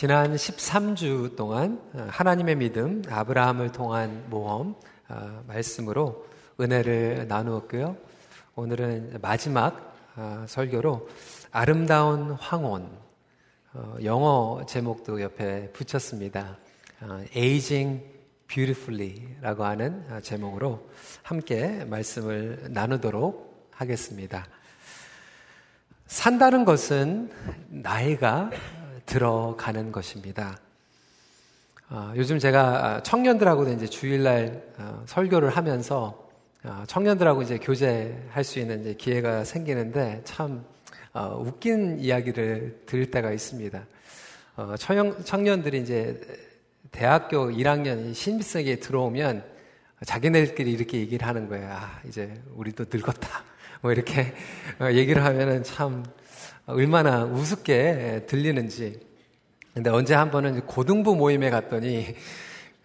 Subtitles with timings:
[0.00, 4.74] 지난 13주 동안 하나님의 믿음, 아브라함을 통한 모험
[5.08, 6.26] 아, 말씀으로
[6.58, 7.98] 은혜를 나누었고요.
[8.54, 11.06] 오늘은 마지막 아, 설교로
[11.50, 12.90] 아름다운 황혼,
[13.74, 16.56] 어, 영어 제목도 옆에 붙였습니다.
[17.00, 18.02] 아, Aging
[18.46, 20.88] Beautifully라고 하는 제목으로
[21.22, 24.46] 함께 말씀을 나누도록 하겠습니다.
[26.06, 27.30] 산다는 것은
[27.68, 28.50] 나이가
[29.10, 30.56] 들어가는 것입니다.
[31.88, 36.30] 어, 요즘 제가 청년들하고도 이제 주일날 어, 설교를 하면서
[36.62, 40.64] 어, 청년들하고 이제 교제할 수 있는 기회가 생기는데 참
[41.12, 43.84] 어, 웃긴 이야기를 들을 때가 있습니다.
[44.54, 46.20] 어, 청년, 청년들이 이제
[46.92, 49.42] 대학교 1학년 신입생에 들어오면
[50.06, 51.68] 자기네들끼리 이렇게 얘기를 하는 거예요.
[51.68, 53.42] 아, 이제 우리도 늙었다.
[53.80, 54.34] 뭐 이렇게
[54.78, 56.04] 어, 얘기를 하면은 참
[56.70, 59.00] 얼마나 우습게 들리는지.
[59.74, 62.14] 근데 언제 한 번은 고등부 모임에 갔더니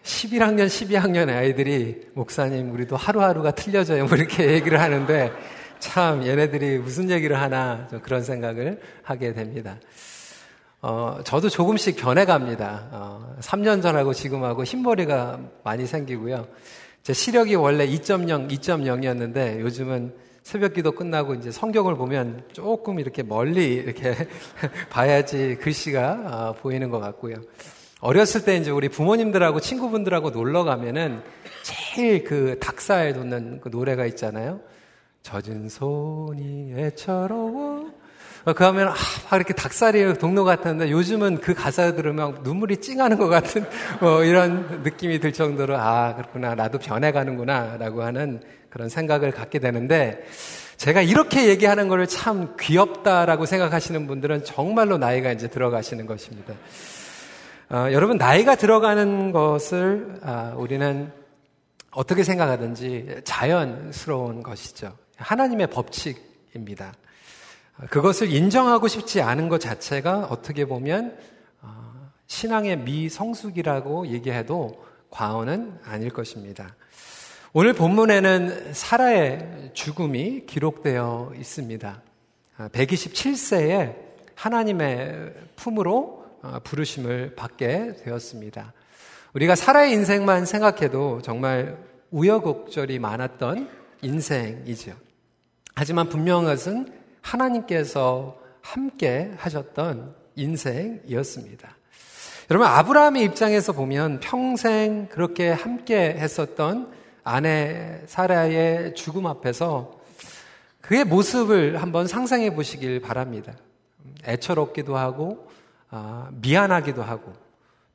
[0.04, 4.06] 11학년, 12학년 아이들이 목사님, 우리도 하루하루가 틀려져요.
[4.06, 5.32] 뭐 이렇게 얘기를 하는데
[5.80, 9.78] 참 얘네들이 무슨 얘기를 하나 그런 생각을 하게 됩니다.
[10.82, 12.90] 어, 저도 조금씩 변해갑니다.
[12.92, 16.48] 어, 3년 전하고 지금하고 흰머리가 많이 생기고요.
[17.02, 20.14] 제 시력이 원래 2.0, 2.0이었는데 요즘은
[20.46, 24.14] 새벽 기도 끝나고 이제 성경을 보면 조금 이렇게 멀리 이렇게
[24.92, 27.38] 봐야지 글씨가 아, 보이는 것 같고요.
[28.00, 31.24] 어렸을 때 이제 우리 부모님들하고 친구분들하고 놀러 가면은
[31.64, 34.60] 제일 그 닭사에 돋는 그 노래가 있잖아요.
[35.24, 37.92] 젖은 손이 애처로워.
[38.46, 38.94] 어, 그 하면, 아,
[39.32, 43.66] 막 이렇게 닭살이 동로 같았는데 요즘은 그 가사 들으면 눈물이 찡하는 것 같은
[44.00, 46.54] 뭐 이런 느낌이 들 정도로 아, 그렇구나.
[46.54, 47.78] 나도 변해가는구나.
[47.78, 48.42] 라고 하는
[48.76, 50.22] 그런 생각을 갖게 되는데
[50.76, 56.54] 제가 이렇게 얘기하는 것을 참 귀엽다라고 생각하시는 분들은 정말로 나이가 이제 들어가시는 것입니다.
[57.70, 61.10] 어, 여러분, 나이가 들어가는 것을 아, 우리는
[61.92, 64.92] 어떻게 생각하든지 자연스러운 것이죠.
[65.16, 66.92] 하나님의 법칙입니다.
[67.90, 71.18] 그것을 인정하고 싶지 않은 것 자체가 어떻게 보면
[71.62, 76.76] 어, 신앙의 미성숙이라고 얘기해도 과언은 아닐 것입니다.
[77.58, 82.02] 오늘 본문에는 사라의 죽음이 기록되어 있습니다.
[82.58, 83.96] 127세에 아,
[84.36, 88.74] 하나님의 품으로 어, 부르심을 받게 되었습니다.
[89.32, 91.78] 우리가 사라의 인생만 생각해도 정말
[92.12, 93.70] 우여곡절이 많았던
[94.02, 94.92] 인생이죠.
[95.76, 96.92] 하지만 분명한 것은
[97.22, 101.78] 하나님께서 함께 하셨던 인생이었습니다.
[102.52, 106.95] 여러분, 아브라함의 입장에서 보면 평생 그렇게 함께 했었던
[107.26, 110.00] 아내 사라의 죽음 앞에서
[110.80, 113.54] 그의 모습을 한번 상상해 보시길 바랍니다.
[114.28, 115.50] 애처롭기도 하고,
[115.90, 117.34] 아, 미안하기도 하고,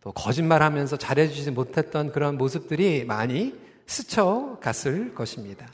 [0.03, 3.55] 또 거짓말하면서 잘해주지 못했던 그런 모습들이 많이
[3.87, 5.69] 스쳐 갔을 것입니다.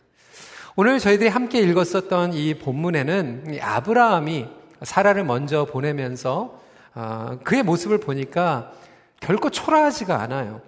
[0.77, 4.49] 오늘 저희들이 함께 읽었었던 이 본문에는 아브라함이
[4.83, 6.61] 사라를 먼저 보내면서
[6.93, 8.73] 아, 그의 모습을 보니까
[9.21, 10.61] 결코 초라하지가 않아요.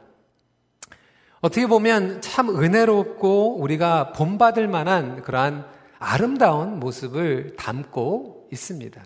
[1.41, 5.65] 어떻게 보면 참 은혜롭고 우리가 본받을 만한 그러한
[5.99, 9.03] 아름다운 모습을 담고 있습니다.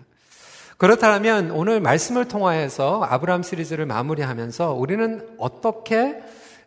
[0.77, 6.21] 그렇다면 오늘 말씀을 통하여서 아브라함 시리즈를 마무리하면서 우리는 어떻게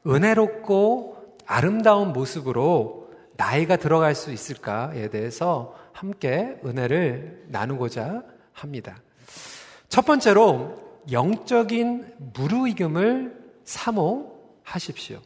[0.07, 1.17] 은혜롭고
[1.47, 8.23] 아름다운 모습으로 나이가 들어갈 수 있을까에 대해서 함께 은혜를 나누고자
[8.53, 8.97] 합니다.
[9.89, 10.77] 첫 번째로
[11.11, 15.19] 영적인 무르익음을 사모하십시오.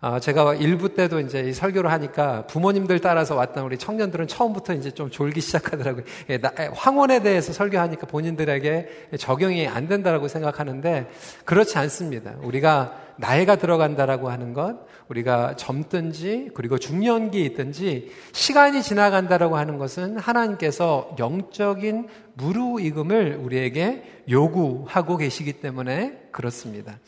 [0.00, 4.92] 아, 제가 일부 때도 이제 이 설교를 하니까 부모님들 따라서 왔던 우리 청년들은 처음부터 이제
[4.92, 6.04] 좀 졸기 시작하더라고요.
[6.30, 11.10] 예, 예, 황혼에 대해서 설교하니까 본인들에게 적용이 안 된다라고 생각하는데
[11.44, 12.36] 그렇지 않습니다.
[12.42, 21.16] 우리가 나이가 들어간다라고 하는 것, 우리가 젊든지 그리고 중년기에 있든지 시간이 지나간다라고 하는 것은 하나님께서
[21.18, 27.00] 영적인 무르익음을 우리에게 요구하고 계시기 때문에 그렇습니다.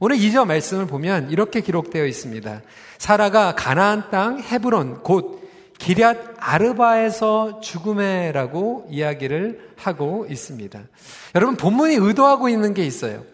[0.00, 2.62] 오늘 2절 말씀을 보면 이렇게 기록되어 있습니다.
[2.98, 5.44] 사라가 가나안 땅 헤브론 곧
[5.78, 10.80] 기럇 아르바에서 죽음에라고 이야기를 하고 있습니다.
[11.34, 13.24] 여러분 본문이 의도하고 있는 게 있어요.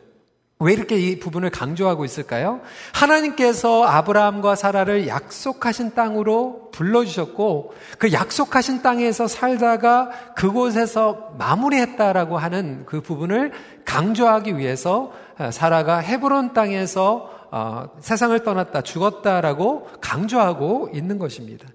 [0.62, 2.60] 왜 이렇게 이 부분을 강조하고 있을까요?
[2.92, 13.52] 하나님께서 아브라함과 사라를 약속하신 땅으로 불러주셨고 그 약속하신 땅에서 살다가 그곳에서 마무리했다라고 하는 그 부분을
[13.86, 15.12] 강조하기 위해서
[15.50, 21.66] 사라가 헤브론 땅에서 어, 세상을 떠났다, 죽었다라고 강조하고 있는 것입니다.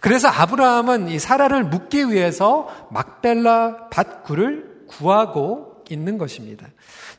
[0.00, 6.68] 그래서 아브라함은 이 사라를 묻기 위해서 막벨라 밭굴을 구하고 있는 것입니다.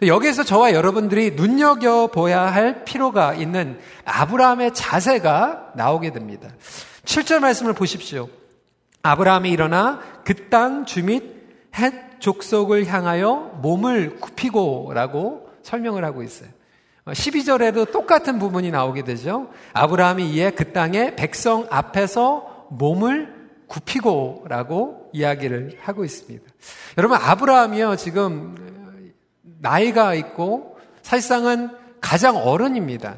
[0.06, 6.50] 여기에서 저와 여러분들이 눈여겨봐야 할 필요가 있는 아브라함의 자세가 나오게 됩니다.
[7.04, 8.30] 7절 말씀을 보십시오.
[9.04, 11.36] 아브라함이 일어나 그 땅 주밑
[11.75, 16.50] 헷 족속을 향하여 몸을 굽히고 라고 설명을 하고 있어요.
[17.06, 19.50] 12절에도 똑같은 부분이 나오게 되죠.
[19.74, 23.34] 아브라함이 이에 그 땅의 백성 앞에서 몸을
[23.68, 26.46] 굽히고 라고 이야기를 하고 있습니다.
[26.98, 28.56] 여러분, 아브라함이요, 지금
[29.60, 33.16] 나이가 있고 사실상은 가장 어른입니다.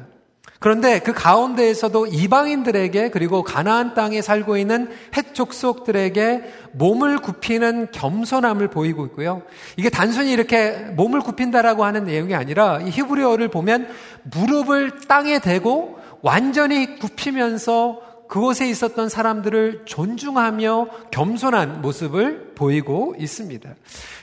[0.58, 9.06] 그런데 그 가운데에서도 이방인들에게 그리고 가나안 땅에 살고 있는 헷 족속들에게 몸을 굽히는 겸손함을 보이고
[9.06, 9.42] 있고요.
[9.76, 13.88] 이게 단순히 이렇게 몸을 굽힌다라고 하는 내용이 아니라 이 히브리어를 보면
[14.24, 23.74] 무릎을 땅에 대고 완전히 굽히면서 그곳에 있었던 사람들을 존중하며 겸손한 모습을 보이고 있습니다.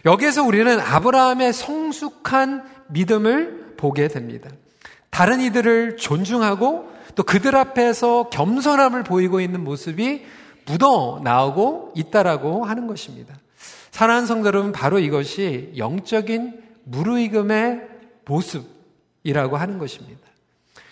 [0.05, 4.49] 여기에서 우리는 아브라함의 성숙한 믿음을 보게 됩니다.
[5.15, 10.25] 다른 이들을 존중하고 또 그들 앞에서 겸손함을 보이고 있는 모습이
[10.65, 13.33] 묻어 나오고 있다라고 하는 것입니다.
[13.91, 17.88] 사랑하는 성도 여러분, 바로 이것이 영적인 무르익음의
[18.25, 20.19] 모습이라고 하는 것입니다.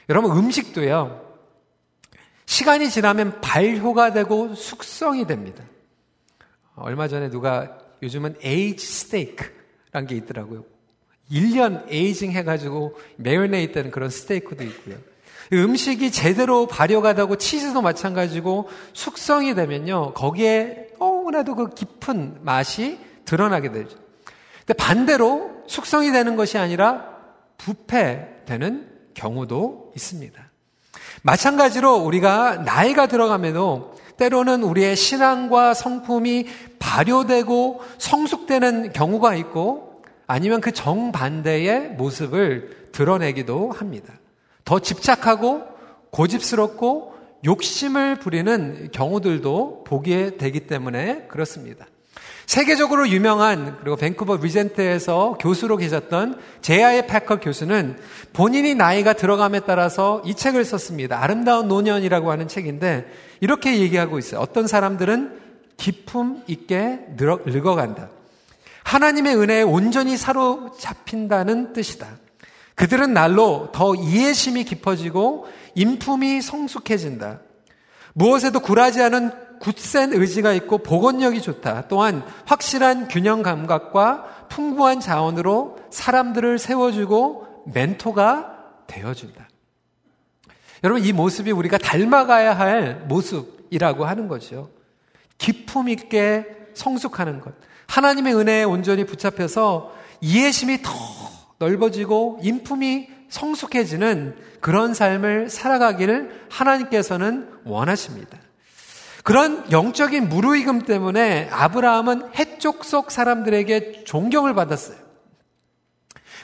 [0.08, 1.22] 여러분, 음식도요,
[2.46, 5.66] 시간이 지나면 발효가 되고 숙성이 됩니다.
[6.76, 10.73] 얼마 전에 누가 요즘은 에이지 스테이크라는 게 있더라고요.
[11.34, 14.98] 1년 에이징 해가지고 메요네이 되는 그런 스테이크도 있고요.
[15.52, 20.14] 음식이 제대로 발효가 되고 치즈도 마찬가지고 숙성이 되면요.
[20.14, 23.98] 거기에 너무나도 그 깊은 맛이 드러나게 되죠.
[24.60, 27.06] 근데 반대로 숙성이 되는 것이 아니라
[27.58, 30.42] 부패되는 경우도 있습니다.
[31.24, 36.48] 마찬가지로 우리가 나이가 들어가면도 때로는 우리의 신앙과 성품이
[36.80, 39.93] 발효되고 성숙되는 경우가 있고
[40.34, 44.16] 아니면 그 정반대의 모습을 드러내기도 합니다.
[44.66, 45.62] 더 집착하고
[46.10, 47.14] 고집스럽고
[47.46, 51.86] 욕심을 부리는 경우들도 보게 되기 때문에 그렇습니다.
[52.48, 58.00] 세계적으로 유명한 그리고 밴쿠버 리젠트에서 교수로 계셨던 제아의 패커 교수는
[58.34, 61.22] 본인이 나이가 들어감에 따라서 이 책을 썼습니다.
[61.22, 63.06] 아름다운 노년이라고 하는 책인데
[63.40, 64.42] 이렇게 얘기하고 있어요.
[64.42, 65.38] 어떤 사람들은
[65.78, 68.10] 기품 있게 늙어간다.
[68.94, 72.08] 하나님의 은혜에 온전히 사로잡힌다는 뜻이다.
[72.76, 77.40] 그들은 날로 더 이해심이 깊어지고 인품이 성숙해진다.
[78.14, 81.88] 무엇에도 굴하지 않은 굳센 의지가 있고 복원력이 좋다.
[81.88, 89.50] 또한 확실한 균형 감각과 풍부한 자원으로 사람들을 세워주고 멘토가 되어준다.
[90.84, 94.70] 여러분, 이 모습이 우리가 닮아가야 할 모습이라고 하는 거죠.
[95.40, 97.54] 기품 있게 성숙하는 것.
[97.88, 100.92] 하나님의 은혜에 온전히 붙잡혀서 이해심이 더
[101.60, 108.38] 넓어지고 인품이 성숙해지는 그런 삶을 살아가기를 하나님께서는 원하십니다.
[109.24, 114.98] 그런 영적인 무르익음 때문에 아브라함은 해쪽 속 사람들에게 존경을 받았어요.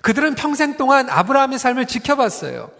[0.01, 2.71] 그들은 평생 동안 아브라함의 삶을 지켜봤어요.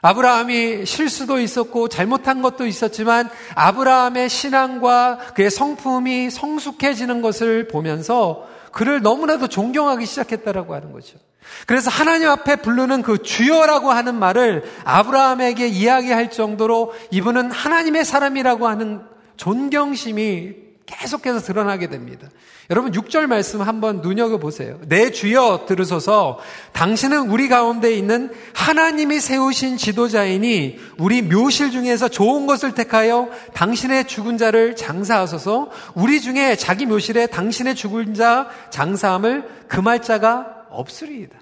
[0.00, 9.48] 아브라함이 실수도 있었고 잘못한 것도 있었지만 아브라함의 신앙과 그의 성품이 성숙해지는 것을 보면서 그를 너무나도
[9.48, 11.18] 존경하기 시작했다라고 하는 거죠.
[11.66, 19.00] 그래서 하나님 앞에 부르는 그 주여라고 하는 말을 아브라함에게 이야기할 정도로 이분은 하나님의 사람이라고 하는
[19.36, 22.28] 존경심이 계속해서 드러나게 됩니다.
[22.70, 24.80] 여러분 6절 말씀 한번 눈여겨보세요.
[24.88, 26.38] 내 주여 들으소서
[26.72, 34.38] 당신은 우리 가운데 있는 하나님이 세우신 지도자이니 우리 묘실 중에서 좋은 것을 택하여 당신의 죽은
[34.38, 41.38] 자를 장사하소서 우리 중에 자기 묘실에 당신의 죽은 자 장사함을 금할 자가 없으리이다.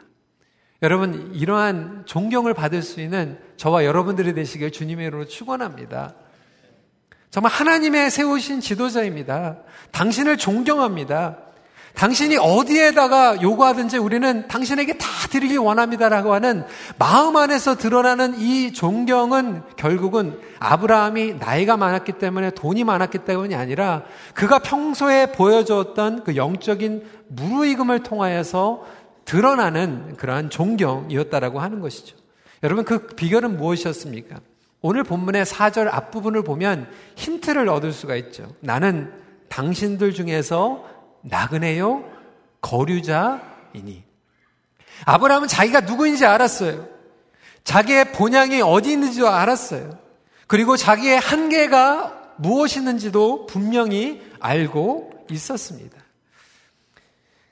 [0.83, 6.15] 여러분 이러한 존경을 받을 수 있는 저와 여러분들이 되시길 주님의 이름으로 축원합니다.
[7.31, 9.59] 정말 하나님의 세우신 지도자입니다.
[9.93, 11.39] 당신을 존경합니다.
[11.97, 16.65] 당신이 어디에다가 요구하든지 우리는 당신에게 다 드리길 원합니다라고 하는
[16.99, 24.03] 마음 안에서 드러나는 이 존경은 결국은 아브라함이 나이가 많았기 때문에 돈이 많았기 때문이 아니라
[24.35, 28.85] 그가 평소에 보여주었던 그 영적인 무르익음을 통하여서
[29.25, 32.15] 드러나는 그러한 존경이었다라고 하는 것이죠.
[32.63, 34.37] 여러분 그 비결은 무엇이었습니까?
[34.87, 38.55] 오늘 본문의 4절 앞부분을 보면 힌트를 얻을 수가 있죠.
[38.61, 39.13] 나는
[39.49, 40.85] 당신들 중에서
[41.23, 42.05] 나그네요,
[42.61, 44.05] 거류자이니.
[45.07, 46.87] 아브라함은 자기가 누구인지 알았어요.
[47.65, 49.99] 자기의 본향이 어디 있는지도 알았어요.
[50.47, 55.96] 그리고 자기의 한계가 무엇이 있는지도 분명히 알고 있었습니다.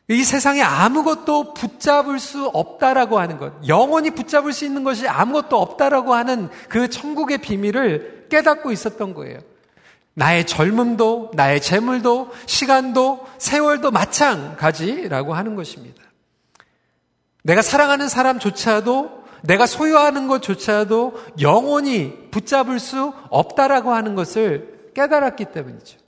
[0.09, 6.13] 이 세상에 아무것도 붙잡을 수 없다라고 하는 것, 영원히 붙잡을 수 있는 것이 아무것도 없다라고
[6.15, 9.41] 하는 그 천국의 비밀을 깨닫고 있었던 거예요.
[10.13, 16.03] 나의 젊음도, 나의 재물도, 시간도, 세월도 마찬가지라고 하는 것입니다.
[17.43, 25.99] 내가 사랑하는 사람조차도, 내가 소유하는 것조차도 영원히 붙잡을 수 없다라고 하는 것을 깨달았기 때문이죠.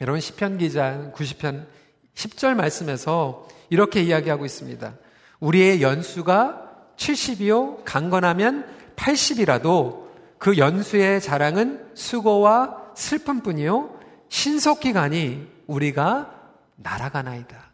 [0.00, 1.66] 여러분, 시편 기자 90편
[2.14, 4.94] 10절 말씀에서 이렇게 이야기하고 있습니다.
[5.40, 10.04] 우리의 연수가 70이요, 강건하면 80이라도
[10.38, 13.98] 그 연수의 자랑은 수고와 슬픔 뿐이요,
[14.28, 16.34] 신속히 가니 우리가
[16.76, 17.70] 날아가나이다.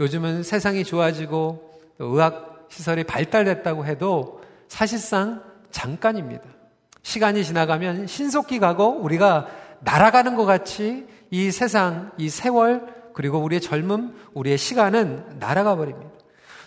[0.00, 6.44] 요즘은 세상이 좋아지고 의학 시설이 발달됐다고 해도 사실상 잠깐입니다.
[7.02, 9.48] 시간이 지나가면 신속히 가고 우리가
[9.80, 16.10] 날아가는 것 같이 이 세상, 이 세월, 그리고 우리의 젊음, 우리의 시간은 날아가 버립니다.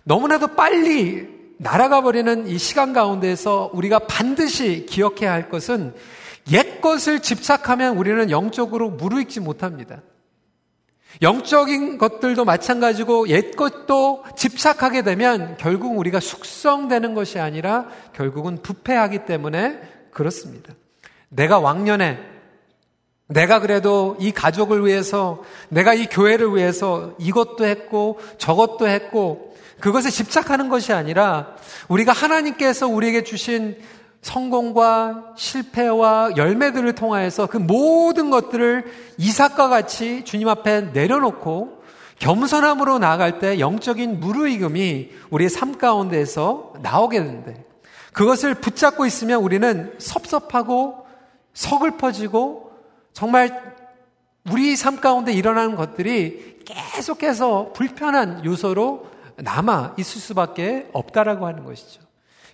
[0.04, 5.94] 너무나도 빨리 날아가 버리는 이 시간 가운데에서 우리가 반드시 기억해야 할 것은
[6.52, 10.02] 옛 것을 집착하면 우리는 영적으로 무르익지 못합니다.
[11.22, 19.80] 영적인 것들도 마찬가지고 옛 것도 집착하게 되면 결국 우리가 숙성되는 것이 아니라 결국은 부패하기 때문에
[20.12, 20.74] 그렇습니다.
[21.30, 22.35] 내가 왕년에
[23.28, 30.70] 내가 그래도 이 가족을 위해서, 내가 이 교회를 위해서 이것도 했고 저것도 했고 그것에 집착하는
[30.70, 31.56] 것이 아니라
[31.88, 33.78] 우리가 하나님께서 우리에게 주신
[34.22, 38.86] 성공과 실패와 열매들을 통하여서 그 모든 것들을
[39.18, 41.84] 이삭과 같이 주님 앞에 내려놓고
[42.18, 47.66] 겸손함으로 나아갈 때 영적인 무르익음이 우리의 삶 가운데에서 나오게 되는데
[48.14, 51.06] 그것을 붙잡고 있으면 우리는 섭섭하고
[51.54, 52.65] 서글퍼지고
[53.16, 53.74] 정말
[54.52, 62.02] 우리 삶 가운데 일어나는 것들이 계속해서 불편한 요소로 남아 있을 수밖에 없다라고 하는 것이죠.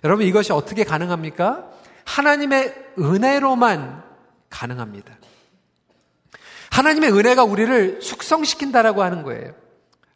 [0.04, 1.68] 여러분 이것이 어떻게 가능합니까?
[2.04, 4.04] 하나님의 은혜로만
[4.50, 5.18] 가능합니다.
[6.70, 9.54] 하나님의 은혜가 우리를 숙성시킨다라고 하는 거예요.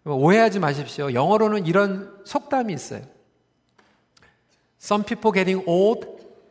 [0.05, 1.13] 오해하지 마십시오.
[1.13, 3.03] 영어로는 이런 속담이 있어요.
[4.81, 6.07] Some people getting old,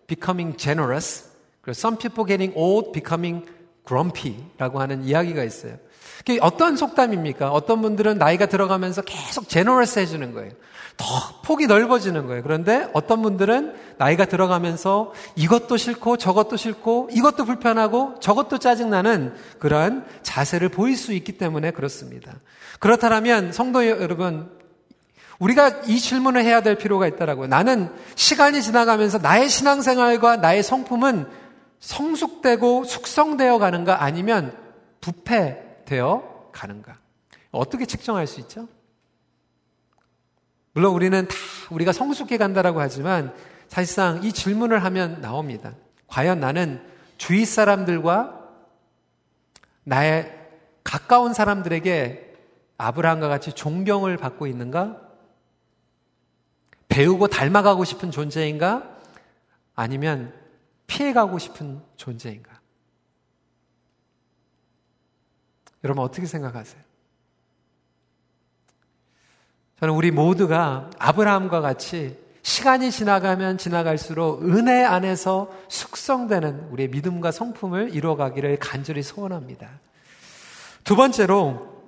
[0.05, 1.29] becoming generous.
[1.69, 3.54] some people getting old, becoming
[3.85, 5.77] grumpy라고 하는 이야기가 있어요.
[6.19, 7.51] 그게 어떤 속담입니까?
[7.51, 10.51] 어떤 분들은 나이가 들어가면서 계속 제너러스 해주는 거예요.
[10.97, 11.05] 더
[11.43, 12.41] 폭이 넓어지는 거예요.
[12.41, 20.69] 그런데 어떤 분들은 나이가 들어가면서 이것도 싫고 저것도 싫고 이것도 불편하고 저것도 짜증나는 그러한 자세를
[20.69, 22.33] 보일 수 있기 때문에 그렇습니다.
[22.79, 24.49] 그렇다면 성도 여러분,
[25.39, 27.47] 우리가 이 질문을 해야 될 필요가 있다라고요.
[27.47, 31.27] 나는 시간이 지나가면서 나의 신앙생활과 나의 성품은
[31.85, 34.57] 성숙되고 숙성되어 가는가 아니면
[35.01, 36.97] 부패되어 가는가?
[37.51, 38.67] 어떻게 측정할 수 있죠?
[40.73, 41.35] 물론 우리는 다
[41.69, 43.33] 우리가 성숙해 간다라고 하지만
[43.67, 45.73] 사실상 이 질문을 하면 나옵니다.
[46.07, 46.83] 과연 나는
[47.17, 48.41] 주위 사람들과
[49.83, 50.33] 나의
[50.83, 52.33] 가까운 사람들에게
[52.77, 55.01] 아브라함과 같이 존경을 받고 있는가?
[56.89, 58.97] 배우고 닮아가고 싶은 존재인가?
[59.75, 60.33] 아니면
[60.87, 62.51] 피해가고 싶은 존재인가?
[65.83, 66.81] 여러분 어떻게 생각하세요?
[69.79, 78.57] 저는 우리 모두가 아브라함과 같이 시간이 지나가면 지나갈수록 은혜 안에서 숙성되는 우리의 믿음과 성품을 이루어가기를
[78.59, 79.79] 간절히 소원합니다.
[80.83, 81.83] 두 번째로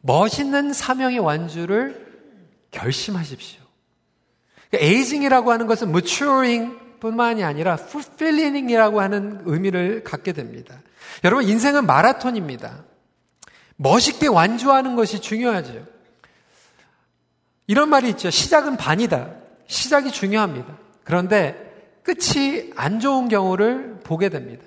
[0.00, 2.04] 멋있는 사명의 완주를
[2.72, 3.62] 결심하십시오.
[4.70, 10.74] 그러니까 에이징이라고 하는 것은 maturing 뿐만이 아니라 fulfilling이라고 하는 의미를 갖게 됩니다.
[11.22, 12.84] 여러분, 인생은 마라톤입니다.
[13.76, 15.84] 멋있게 완주하는 것이 중요하죠.
[17.66, 18.30] 이런 말이 있죠.
[18.30, 19.30] 시작은 반이다.
[19.66, 20.76] 시작이 중요합니다.
[21.02, 21.72] 그런데
[22.02, 24.64] 끝이 안 좋은 경우를 보게 됩니다.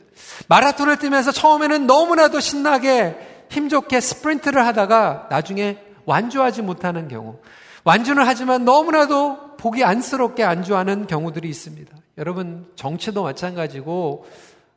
[0.48, 7.40] 마라톤을 뛰면서 처음에는 너무나도 신나게 힘 좋게 스프린트를 하다가 나중에 완주하지 못하는 경우.
[7.84, 11.96] 완주는 하지만 너무나도 보기 안쓰럽게 안주하는 경우들이 있습니다.
[12.18, 14.26] 여러분 정치도 마찬가지고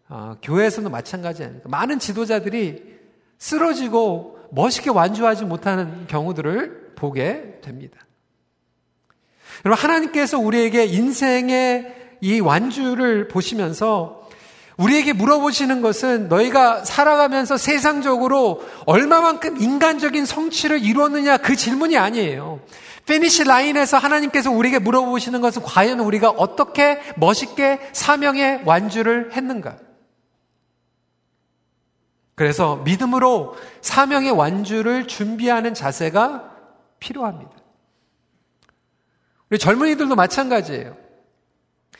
[0.09, 1.68] 어, 교회에서도 마찬가지 아닙니까?
[1.68, 2.99] 많은 지도자들이
[3.38, 7.99] 쓰러지고 멋있게 완주하지 못하는 경우들을 보게 됩니다.
[9.64, 14.28] 여러분 하나님께서 우리에게 인생의 이 완주를 보시면서
[14.76, 22.61] 우리에게 물어보시는 것은 너희가 살아가면서 세상적으로 얼마만큼 인간적인 성취를 이루었느냐 그 질문이 아니에요.
[23.11, 29.79] 피니시 라인에서 하나님께서 우리에게 물어보시는 것은 과연 우리가 어떻게 멋있게 사명의 완주를 했는가?
[32.37, 36.55] 그래서 믿음으로 사명의 완주를 준비하는 자세가
[37.00, 37.50] 필요합니다.
[39.50, 40.97] 우리 젊은이들도 마찬가지예요.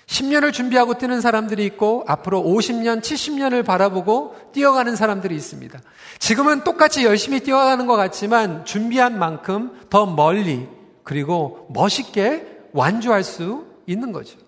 [0.07, 5.81] 10년을 준비하고 뛰는 사람들이 있고 앞으로 50년, 70년을 바라보고 뛰어가는 사람들이 있습니다.
[6.21, 10.69] 지금은 똑같이 열심히 뛰어가는 것 같지만 준비한 만큼 더 멀리
[11.05, 14.39] 그리고 멋있게 완주할 수 있는 거죠.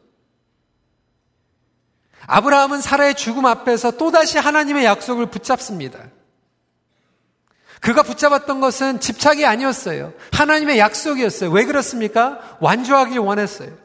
[2.26, 5.98] 아브라함은 사라의 죽음 앞에서 또다시 하나님의 약속을 붙잡습니다.
[7.80, 10.12] 그가 붙잡았던 것은 집착이 아니었어요.
[10.32, 11.50] 하나님의 약속이었어요.
[11.50, 12.56] 왜 그렇습니까?
[12.60, 13.81] 완주하길 원했어요.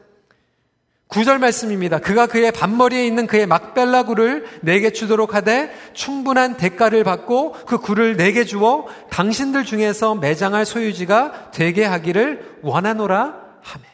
[1.08, 1.98] 구절 말씀입니다.
[1.98, 8.16] 그가 그의 반머리에 있는 그의 막벨라 굴을 내게 주도록 하되 충분한 대가를 받고 그 굴을
[8.16, 13.84] 내게 주어 당신들 중에서 매장할 소유지가 되게 하기를 원하노라 하매.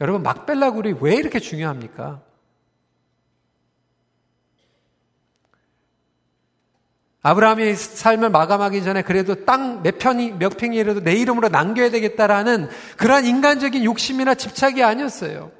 [0.00, 2.22] 여러분 막벨라 굴이 왜 이렇게 중요합니까?
[7.22, 13.26] 아브라함이 삶을 마감하기 전에 그래도 땅 몇 편이 몇 평이라도 내 이름으로 남겨야 되겠다라는 그러한
[13.26, 15.50] 인간적인 욕심이나 집착이 아니었어요.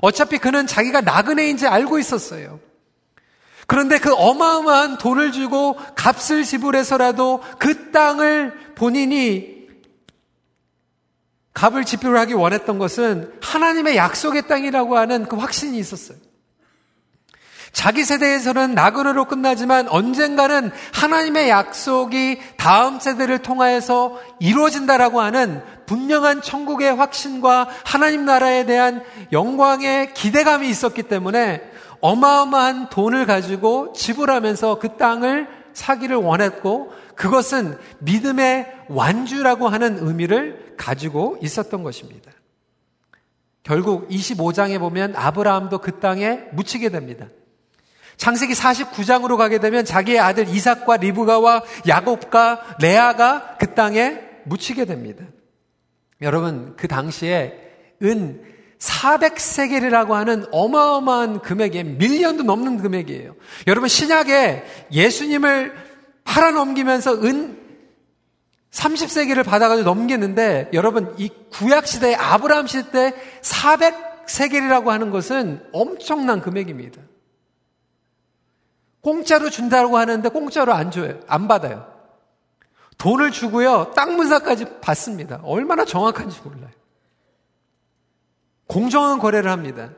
[0.00, 2.60] 어차피 그는 자기가 나그네인지 알고 있었어요.
[3.66, 9.58] 그런데 그 어마어마한 돈을 주고 값을 지불해서라도 그 땅을 본인이
[11.52, 16.18] 값을 지불하기 원했던 것은 하나님의 약속의 땅이라고 하는 그 확신이 있었어요.
[17.78, 27.68] 자기 세대에서는 나그네로 끝나지만 언젠가는 하나님의 약속이 다음 세대를 통하여서 이루어진다라고 하는 분명한 천국의 확신과
[27.84, 31.62] 하나님 나라에 대한 영광의 기대감이 있었기 때문에
[32.00, 41.84] 어마어마한 돈을 가지고 지불하면서 그 땅을 사기를 원했고 그것은 믿음의 완주라고 하는 의미를 가지고 있었던
[41.84, 42.32] 것입니다.
[43.62, 47.28] 결국 25장에 보면 아브라함도 그 땅에 묻히게 됩니다.
[48.18, 55.24] 창세기 49장으로 가게 되면 자기의 아들 이삭과 리브가와 야곱과 레아가 그 땅에 묻히게 됩니다.
[56.20, 57.54] 여러분, 그 당시에
[58.02, 58.42] 은
[58.78, 63.34] 400세겔이라고 하는 어마어마한 금액이 밀리언도 넘는 금액이에요.
[63.66, 65.74] 여러분, 신약에 예수님을
[66.24, 67.58] 팔아넘기면서 은
[68.70, 77.00] 30세기를 받아가지고 넘겼는데 여러분 이 구약 시대 아브라함 시대 때 400세겔이라고 하는 것은 엄청난 금액입니다.
[79.00, 81.20] 공짜로 준다고 하는데 공짜로 안 줘요.
[81.26, 81.92] 안 받아요.
[82.98, 83.92] 돈을 주고요.
[83.94, 85.40] 땅 문사까지 받습니다.
[85.44, 86.70] 얼마나 정확한지 몰라요.
[88.66, 89.90] 공정한 거래를 합니다.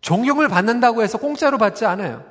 [0.00, 2.24] 존경을 받는다고 해서 공짜로 받지 않아요.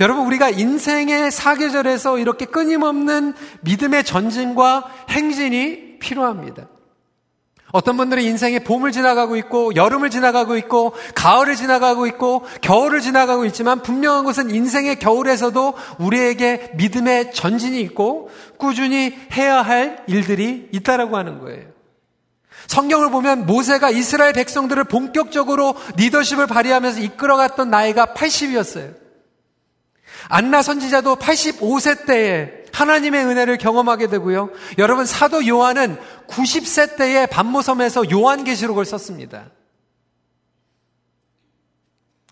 [0.00, 6.68] 여러분, 우리가 인생의 사계절에서 이렇게 끊임없는 믿음의 전진과 행진이 필요합니다.
[7.72, 13.82] 어떤 분들은 인생의 봄을 지나가고 있고, 여름을 지나가고 있고, 가을을 지나가고 있고, 겨울을 지나가고 있지만,
[13.82, 21.72] 분명한 것은 인생의 겨울에서도 우리에게 믿음의 전진이 있고, 꾸준히 해야 할 일들이 있다라고 하는 거예요.
[22.66, 28.94] 성경을 보면 모세가 이스라엘 백성들을 본격적으로 리더십을 발휘하면서 이끌어갔던 나이가 80이었어요.
[30.28, 34.50] 안나 선지자도 85세 때에 하나님의 은혜를 경험하게 되고요.
[34.78, 39.50] 여러분 사도 요한은 90세 때에 반모섬에서 요한계시록을 썼습니다.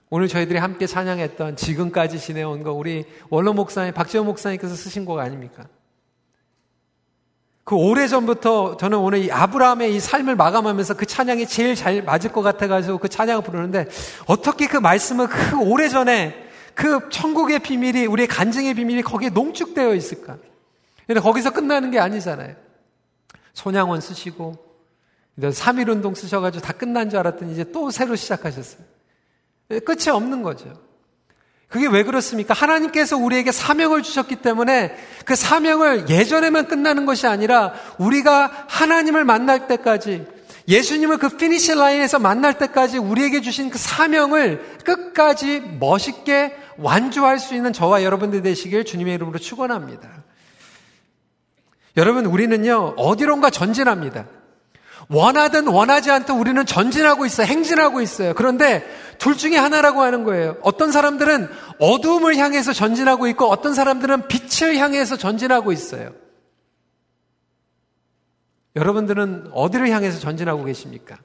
[0.08, 5.66] 오늘 저희들이 함께 찬양했던 지금까지 지내온 거 우리 원로 목사님 박지원 목사님께서 쓰신 곡 아닙니까?
[7.62, 12.32] 그 오래 전부터 저는 오늘 이 아브라함의 이 삶을 마감하면서 그 찬양이 제일 잘 맞을
[12.32, 13.86] 것 같아가지고 그 찬양을 부르는데
[14.26, 16.49] 어떻게 그 말씀을 그 오래 전에
[16.80, 20.38] 그 천국의 비밀이, 우리의 간증의 비밀이 거기에 농축되어 있을까?
[21.06, 22.56] 근데 거기서 끝나는 게 아니잖아요.
[23.52, 24.56] 손양원 쓰시고,
[25.38, 28.82] 3.1운동 쓰셔가지고 다 끝난 줄 알았더니 이제 또 새로 시작하셨어요.
[29.84, 30.72] 끝이 없는 거죠.
[31.68, 32.54] 그게 왜 그렇습니까?
[32.54, 40.26] 하나님께서 우리에게 사명을 주셨기 때문에 그 사명을 예전에만 끝나는 것이 아니라 우리가 하나님을 만날 때까지
[40.66, 47.72] 예수님을 그 finish line에서 만날 때까지 우리에게 주신 그 사명을 끝까지 멋있게 완주할 수 있는
[47.72, 50.24] 저와 여러분들 되시길 주님의 이름으로 축원합니다.
[51.96, 54.26] 여러분 우리는요 어디론가 전진합니다.
[55.08, 57.46] 원하든 원하지 않든 우리는 전진하고 있어요.
[57.46, 58.32] 행진하고 있어요.
[58.34, 58.86] 그런데
[59.18, 60.56] 둘 중에 하나라고 하는 거예요.
[60.62, 66.12] 어떤 사람들은 어두움을 향해서 전진하고 있고 어떤 사람들은 빛을 향해서 전진하고 있어요.
[68.76, 71.18] 여러분들은 어디를 향해서 전진하고 계십니까?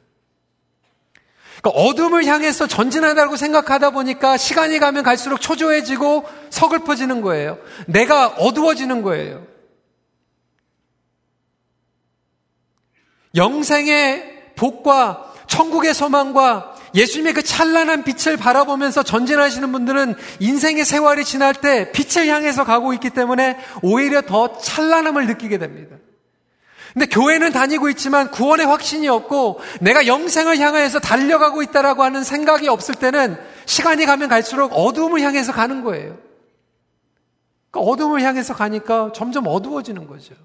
[1.65, 7.58] 그러니까 어둠을 향해서 전진한다고 생각하다 보니까 시간이 가면 갈수록 초조해지고 서글퍼지는 거예요.
[7.88, 9.47] 내가 어두워지는 거예요.
[13.34, 21.91] 영생의 복과 천국의 소망과 예수님의 그 찬란한 빛을 바라보면서 전진하시는 분들은 인생의 세월이 지날 때
[21.91, 25.97] 빛을 향해서 가고 있기 때문에 오히려 더 찬란함을 느끼게 됩니다.
[26.96, 32.96] 근데 교회는 다니고 있지만 구원의 확신이 없고 내가 영생을 향해서 달려가고 있다라고 하는 생각이 없을
[32.96, 36.18] 때는 시간이 가면 갈수록 어둠을 향해서 가는 거예요.
[37.70, 40.36] 그러니까 어둠을 향해서 가니까 점점 어두워지는 거죠.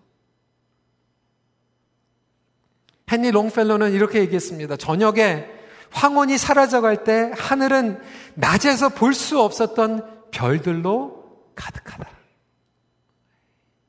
[3.12, 4.76] 헨리 롱펠로는 이렇게 얘기했습니다.
[4.76, 5.48] 저녁에
[5.92, 8.00] 황혼이 사라져갈 때 하늘은
[8.34, 12.10] 낮에서 볼 수 없었던 별들로 가득하다.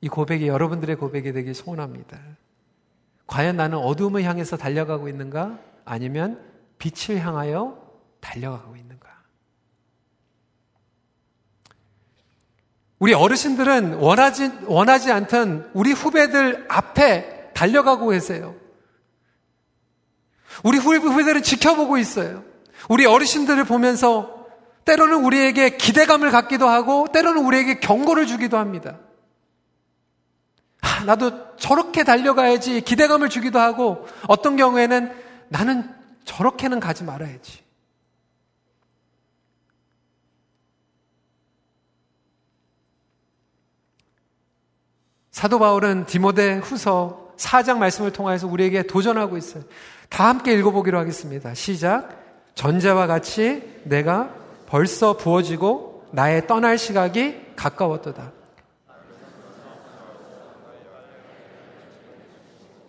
[0.01, 2.19] 이 고백이 여러분들의 고백이 되기 소원합니다.
[3.31, 5.57] 과연 나는 어둠을 향해서 달려가고 있는가?
[5.85, 6.37] 아니면
[6.79, 7.81] 빛을 향하여
[8.19, 9.07] 달려가고 있는가?
[12.99, 18.53] 우리 어르신들은 원하지, 원하지 않던 우리 후배들 앞에 달려가고 계세요.
[20.65, 22.43] 우리 후배들은 지켜보고 있어요.
[22.89, 24.45] 우리 어르신들을 보면서
[24.83, 28.99] 때로는 우리에게 기대감을 갖기도 하고 때로는 우리에게 경고를 주기도 합니다.
[30.81, 35.11] 아, 나도 저렇게 달려가야지 기대감을 주기도 하고 어떤 경우에는
[35.49, 35.89] 나는
[36.25, 37.61] 저렇게는 가지 말아야지.
[45.31, 49.63] 사도 바울은 디모데 후서 4장 말씀을 통해서 우리에게 도전하고 있어요.
[50.09, 51.53] 다 함께 읽어보기로 하겠습니다.
[51.53, 52.21] 시작.
[52.53, 54.35] 전자와 같이 내가
[54.67, 58.40] 벌써 부어지고 나의 떠날 시각이 가까웠도다.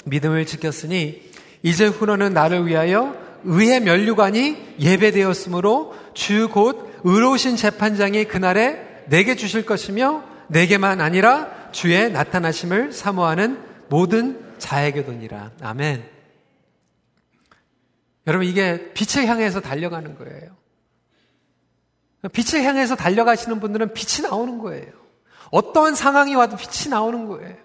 [0.04, 1.30] 믿음을 지켰으니
[1.62, 10.22] 이제 후로는 나를 위하여 의의 면류관이 예배되었으므로 주 곧 의로우신 재판장이 그날에 내게 주실 것이며
[10.48, 15.52] 내게만 아니라 주의 나타나심을 사모하는 모든 자에게도니라.
[15.60, 16.08] 아멘.
[18.26, 20.56] 여러분 이게 빛을 향해서 달려가는 거예요.
[22.32, 24.86] 빛을 향해서 달려가시는 분들은 빛이 나오는 거예요.
[25.50, 27.56] 어떠한 상황이 와도 빛이 나오는 거예요.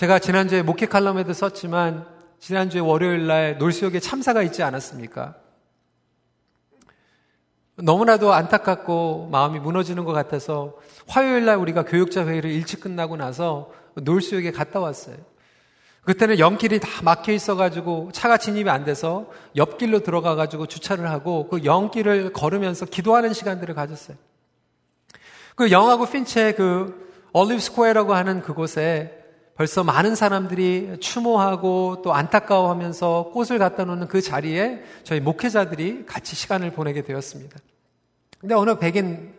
[0.00, 2.06] 제가 지난주에 목회 칼럼에도 썼지만
[2.38, 5.34] 지난주에 월요일 날 놀수역에 참사가 있지 않았습니까?
[7.76, 14.52] 너무나도 안타깝고 마음이 무너지는 것 같아서 화요일 날 우리가 교육자 회의를 일찍 끝나고 나서 놀수역에
[14.52, 15.16] 갔다 왔어요.
[16.04, 22.32] 그때는 연길이 다 막혀 있어가지고 차가 진입이 안 돼서 옆길로 들어가가지고 주차를 하고 그 연길을
[22.32, 24.16] 걸으면서 기도하는 시간들을 가졌어요.
[25.56, 29.19] 그 Yonge하고 Finch의 그 Olive Square라고 하는 그곳에
[29.60, 36.72] 벌써 많은 사람들이 추모하고 또 안타까워하면서 꽃을 갖다 놓는 그 자리에 저희 목회자들이 같이 시간을
[36.72, 37.58] 보내게 되었습니다.
[38.40, 39.34] 근데 어느 백인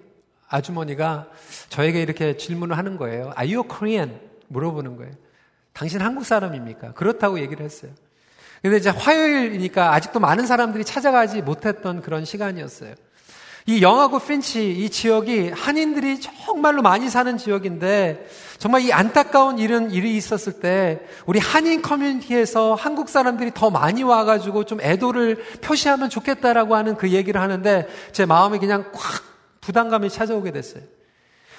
[0.48, 1.28] 아주머니가
[1.70, 3.34] 저에게 이렇게 질문을 하는 거예요.
[3.36, 4.20] Are you Korean?
[4.48, 5.12] 물어보는 거예요.
[5.74, 6.94] 당신 한국 사람입니까?
[6.94, 7.92] 그렇다고 얘기를 했어요.
[8.62, 12.94] 근데 이제 화요일이니까 아직도 많은 사람들이 찾아가지 못했던 그런 시간이었어요.
[13.68, 20.16] 이 영하고 핀치 이 지역이 한인들이 정말로 많이 사는 지역인데 정말 이 안타까운 일은 일이
[20.16, 26.96] 있었을 때 우리 한인 커뮤니티에서 한국 사람들이 더 많이 와가지고 좀 애도를 표시하면 좋겠다라고 하는
[26.96, 29.24] 그 얘기를 하는데 제 마음이 그냥 콱
[29.62, 30.84] 부담감이 찾아오게 됐어요.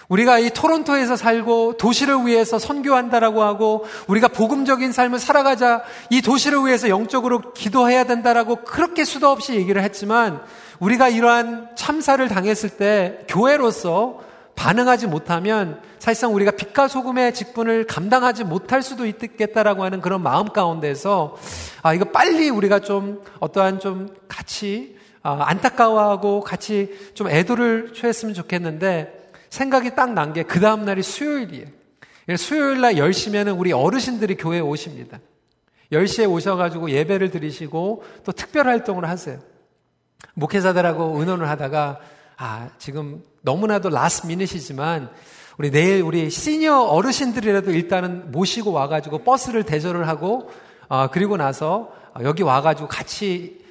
[0.08, 6.88] 우리가 이 토론토에서 살고 도시를 위해서 선교한다라고 하고 우리가 복음적인 삶을 살아가자 이 도시를 위해서
[6.88, 10.42] 영적으로 기도해야 된다라고 그렇게 수도 없이 얘기를 했지만
[10.82, 14.20] 우리가 이러한 참사를 당했을 때 교회로서
[14.56, 21.36] 반응하지 못하면 사실상 우리가 빛과 소금의 직분을 감당하지 못할 수도 있겠다라고 하는 그런 마음 가운데서
[21.82, 29.30] 아 이거 빨리 우리가 좀 어떠한 좀 같이 아, 안타까워하고 같이 좀 애도를 표했으면 좋겠는데
[29.50, 31.66] 생각이 딱 난 게 그 다음날이 수요일이에요.
[32.36, 35.20] 수요일 날 10시면은 우리 어르신들이 교회에 오십니다.
[35.92, 39.38] 10시에 오셔가지고 예배를 드리시고 또 특별 활동을 하세요.
[40.34, 41.98] 목회자들하고 의논을 하다가
[42.36, 45.10] 아, 지금 너무나도 last minute이지만
[45.58, 50.50] 우리 내일 우리 시니어 어르신들이라도 일단은 모시고 와가지고 버스를 대절을 하고
[50.88, 53.62] 아, 그리고 나서 여기 와가지고 같이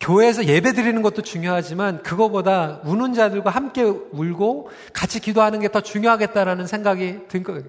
[0.00, 6.66] 교회에서 예배 드리는 것도 중요하지만 그거보다 우는 자들과 함께 울고 같이 기도하는 게 더 중요하겠다라는
[6.66, 7.64] 생각이 든 거예요.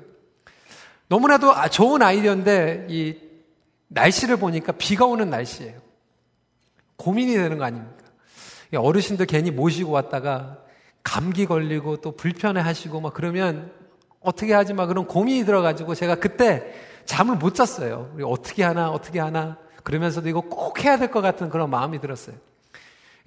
[1.10, 3.18] 너무나도 아, 좋은 아이디어인데 이
[3.88, 5.80] 날씨를 보니까 비가 오는 날씨예요.
[6.98, 7.97] 고민이 되는 거 아닙니까?
[8.76, 10.58] 어르신들 괜히 모시고 왔다가
[11.04, 13.72] 감기 걸리고 또 불편해 하시고 막 그러면
[14.20, 16.74] 어떻게 하지 마 그런 고민이 들어가지고 제가 그때
[17.06, 18.14] 잠을 못 잤어요.
[18.24, 22.36] 어떻게 하나 어떻게 하나 그러면서도 이거 꼭 해야 될 것 같은 그런 마음이 들었어요.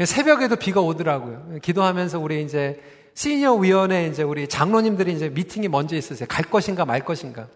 [0.05, 1.59] 새벽에도 비가 오더라고요.
[1.63, 2.81] 기도하면서 우리 이제
[3.15, 6.27] 시니어 위원회 이제 우리 장로님들이 이제 미팅이 먼저 있었어요.
[6.29, 7.49] 갈 것인가 말 것인가.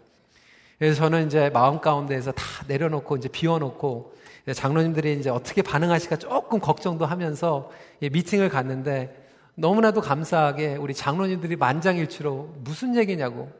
[0.79, 4.14] 그래서 저는 이제 마음 가운데에서 다 내려놓고 이제 비워놓고
[4.53, 12.97] 장로님들이 이제 어떻게 반응하실까 조금 걱정도 하면서 미팅을 갔는데 너무나도 감사하게 우리 장로님들이 만장일치로 무슨
[12.97, 13.51] 얘기냐고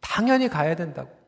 [0.00, 1.22] 당연히 가야 된다고.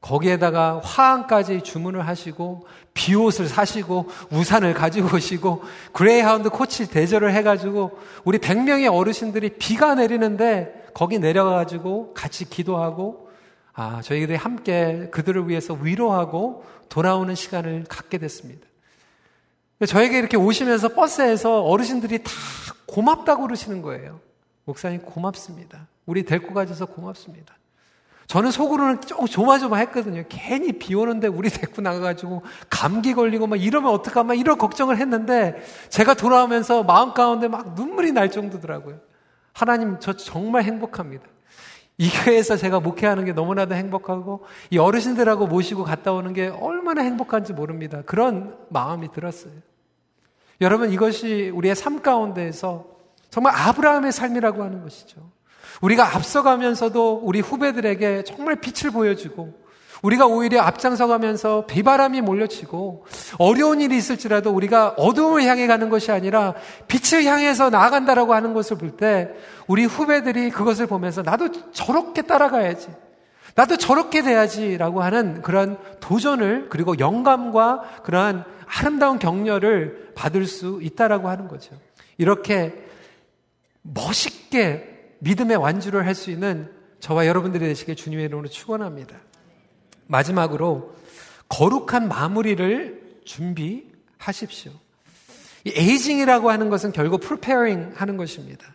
[0.00, 5.62] 거기에다가 화환까지 주문을 하시고 비옷을 사시고 우산을 가지고 오시고
[5.92, 13.28] Greyhound coach 대절을 해가지고 우리 100명의 어르신들이 비가 내리는데 거기 내려가가지고 같이 기도하고
[13.74, 18.66] 아 저희들이 함께 그들을 위해서 위로하고 돌아오는 시간을 갖게 됐습니다.
[19.86, 22.30] 저에게 이렇게 오시면서 버스에서 어르신들이 다
[22.84, 24.20] 고맙다고 그러시는 거예요.
[24.66, 25.88] 목사님 고맙습니다.
[26.04, 27.54] 우리 데리고 가셔서 고맙습니다.
[28.26, 30.24] 저는 속으로는 조금 조마조마했거든요.
[30.28, 35.60] 괜히 비 오는데 우리 데리고 나가가지고 감기 걸리고 막 이러면 어떡하 막 이런 걱정을 했는데
[35.88, 39.00] 제가 돌아오면서 마음 가운데 막 눈물이 날 정도더라고요.
[39.52, 41.24] 하나님 저 정말 행복합니다.
[42.00, 47.52] 이 교회에서 제가 목회하는 게 너무나도 행복하고 이 어르신들하고 모시고 갔다 오는 게 얼마나 행복한지
[47.52, 48.00] 모릅니다.
[48.06, 49.52] 그런 마음이 들었어요.
[50.62, 52.86] 여러분 이것이 우리의 삶 가운데에서
[53.28, 55.30] 정말 아브라함의 삶이라고 하는 것이죠.
[55.82, 59.59] 우리가 앞서가면서도 우리 후배들에게 정말 빛을 보여주고
[60.02, 63.04] 우리가 오히려 앞장서 가면서 비바람이 몰려치고
[63.38, 66.54] 어려운 일이 있을지라도 우리가 어두움을 향해 가는 것이 아니라
[66.88, 69.30] 빛을 향해서 나아간다라고 하는 것을 볼 때
[69.66, 72.88] 우리 후배들이 그것을 보면서 나도 저렇게 따라가야지.
[73.54, 81.48] 나도 저렇게 돼야지라고 하는 그런 도전을 그리고 영감과 그러한 아름다운 격려를 받을 수 있다라고 하는
[81.48, 81.74] 거죠.
[82.16, 82.74] 이렇게
[83.82, 89.16] 멋있게 믿음의 완주를 할 수 있는 저와 여러분들이 되시길 주님의 이름으로 축원합니다.
[90.10, 90.94] 마지막으로
[91.48, 94.72] 거룩한 마무리를 준비하십시오.
[95.64, 98.66] 이 aging이라고 하는 것은 결국 preparing 하는 것입니다.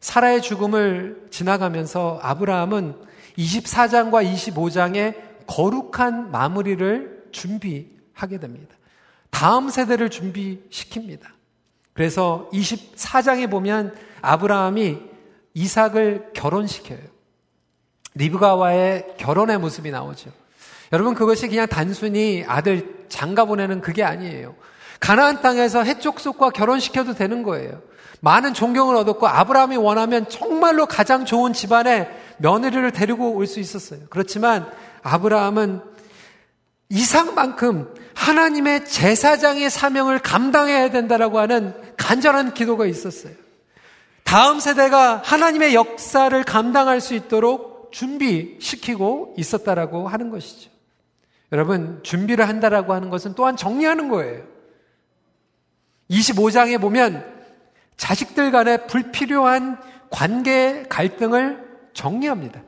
[0.00, 2.94] 사라의 죽음을 지나가면서 아브라함은
[3.38, 5.14] 24장과 25장에
[5.46, 8.76] 거룩한 마무리를 준비하게 됩니다.
[9.30, 11.22] 다음 세대를 준비시킵니다.
[11.92, 14.98] 그래서 24장에 보면 아브라함이
[15.54, 17.00] 이삭을 결혼시켜요.
[18.14, 20.30] 리브가와의 결혼의 모습이 나오죠.
[20.92, 24.54] 여러분 그것이 그냥 단순히 아들 장가 보내는 그게 아니에요.
[24.98, 27.80] 가나안 땅에서 해족속과 결혼시켜도 되는 거예요.
[28.20, 34.00] 많은 존경을 얻었고 아브라함이 원하면 정말로 가장 좋은 집안에 며느리를 데리고 올 수 있었어요.
[34.10, 34.70] 그렇지만
[35.02, 35.80] 아브라함은
[36.90, 43.32] 이상만큼 하나님의 제사장의 사명을 감당해야 된다라고 하는 간절한 기도가 있었어요.
[44.24, 50.69] 다음 세대가 하나님의 역사를 감당할 수 있도록 준비시키고 있었다라고 하는 것이죠.
[51.52, 54.44] 여러분, 준비를 한다라고 하는 것은 또한 정리하는 거예요.
[56.10, 57.24] 25장에 보면
[57.96, 59.78] 자식들 간의 불필요한
[60.10, 62.62] 관계 갈등을 정리합니다.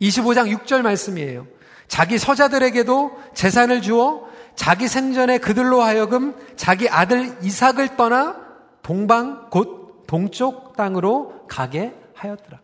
[0.00, 1.46] 25장 6절 말씀이에요.
[1.88, 8.36] 자기 서자들에게도 재산을 주어 자기 생전에 그들로 하여금 자기 아들 이삭을 떠나
[8.82, 12.60] 동방 곧 동쪽 땅으로 가게 하였더라.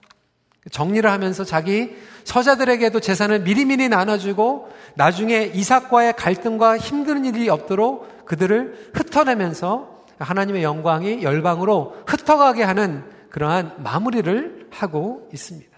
[0.70, 10.04] 정리를 하면서 자기 서자들에게도 재산을 미리미리 나눠주고 나중에 이삭과의 갈등과 힘든 일이 없도록 그들을 흩어내면서
[10.18, 15.70] 하나님의 영광이 열방으로 흩어가게 하는 그러한 마무리를 하고 있습니다.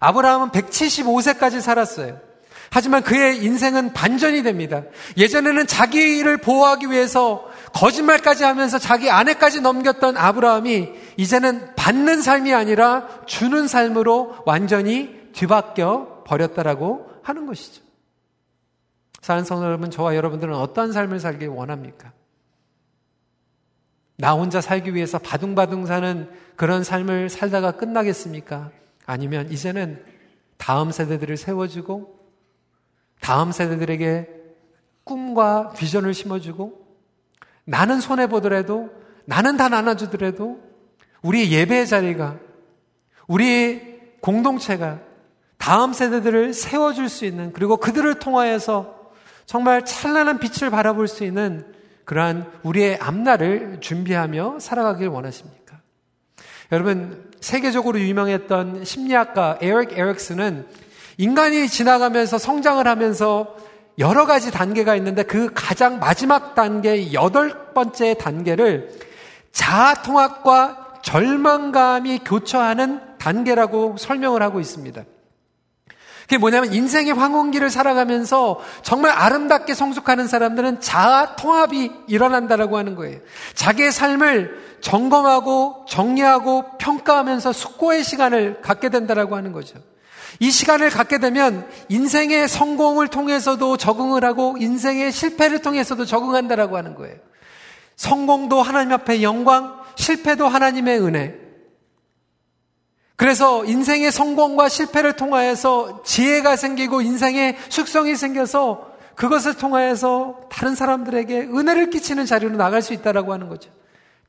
[0.00, 2.18] 아브라함은 175세까지 살았어요.
[2.72, 4.82] 하지만 그의 인생은 반전이 됩니다.
[5.16, 13.66] 예전에는 자기를 보호하기 위해서 거짓말까지 하면서 자기 아내까지 넘겼던 아브라함이 이제는 받는 삶이 아니라 주는
[13.66, 17.82] 삶으로 완전히 뒤바뀌어 버렸다라고 하는 것이죠.
[19.20, 22.12] 사는 성도 여러분, 저와 여러분들은 어떤 삶을 살기 원합니까?
[24.16, 28.70] 나 혼자 살기 위해서 바둥바둥 사는 그런 삶을 살다가 끝나겠습니까?
[29.06, 30.04] 아니면 이제는
[30.58, 32.20] 다음 세대들을 세워주고
[33.20, 34.28] 다음 세대들에게
[35.04, 36.79] 꿈과 비전을 심어주고
[37.70, 38.90] 나는 손해보더라도
[39.26, 40.60] 나는 다 나눠주더라도
[41.22, 42.36] 우리의 예배 자리가
[43.28, 44.98] 우리의 공동체가
[45.56, 49.12] 다음 세대들을 세워줄 수 있는 그리고 그들을 통하여서
[49.46, 51.64] 정말 찬란한 빛을 바라볼 수 있는
[52.04, 55.78] 그러한 우리의 앞날을 준비하며 살아가길 원하십니까?
[56.72, 60.66] 여러분 세계적으로 유명했던 심리학가 에릭 에릭스는
[61.18, 63.54] 인간이 지나가면서 성장을 하면서
[64.00, 68.90] 여러 가지 단계가 있는데 그 가장 마지막 단계, 여덟 번째 단계를
[69.52, 75.04] 자아 통합과 절망감이 교차하는 단계라고 설명을 하고 있습니다.
[76.22, 83.18] 그게 뭐냐면 인생의 황혼기를 살아가면서 정말 아름답게 성숙하는 사람들은 자아 통합이 일어난다라고 하는 거예요.
[83.54, 89.78] 자기의 삶을 점검하고 정리하고 평가하면서 숙고의 시간을 갖게 된다라고 하는 거죠.
[90.40, 97.16] 이 시간을 갖게 되면 인생의 성공을 통해서도 적응을 하고 인생의 실패를 통해서도 적응한다라고 하는 거예요.
[97.96, 101.34] 성공도 하나님 앞에 영광, 실패도 하나님의 은혜.
[103.16, 111.90] 그래서 인생의 성공과 실패를 통하여서 지혜가 생기고 인생의 숙성이 생겨서 그것을 통하여서 다른 사람들에게 은혜를
[111.90, 113.70] 끼치는 자리로 나갈 수 있다라고 하는 거죠.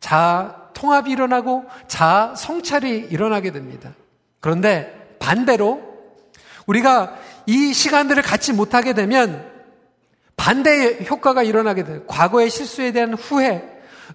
[0.01, 3.93] 자아 통합이 일어나고 자아 성찰이 일어나게 됩니다.
[4.41, 5.90] 그런데 반대로
[6.67, 9.49] 우리가 이 시간들을 갖지 못하게 되면
[10.35, 12.03] 반대의 효과가 일어나게 돼요.
[12.07, 13.63] 과거의 실수에 대한 후회,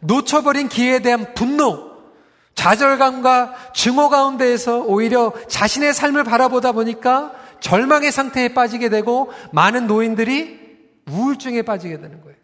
[0.01, 1.97] 놓쳐버린 기회에 대한 분노,
[2.55, 10.59] 좌절감과 증오 가운데에서 오히려 자신의 삶을 바라보다 보니까 절망의 상태에 빠지게 되고 많은 노인들이
[11.09, 12.37] 우울증에 빠지게 되는 거예요.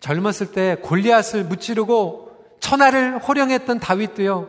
[0.00, 2.21] 젊었을 때 골리앗을 무찌르고
[2.62, 4.48] 천하를 호령했던 다윗도요.